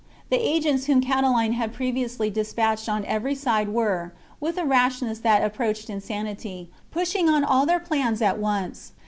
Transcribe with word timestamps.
The 0.31 0.37
agents 0.39 0.85
whom 0.87 0.99
Catiline 0.99 1.53
had 1.53 1.73
previously 1.73 2.31
despatched 2.31 2.89
on 2.89 3.05
every 3.05 3.35
side 3.35 3.69
were, 3.69 4.13
with 4.39 4.57
a 4.57 4.65
rashness 4.65 5.19
that 5.19 5.43
approached 5.43 5.91
insanity, 5.91 6.71
pushing 6.89 7.29
on 7.29 7.43
all 7.43 7.67
their 7.67 7.79
plans 7.79 8.19
at 8.19 8.39
once. 8.39 8.93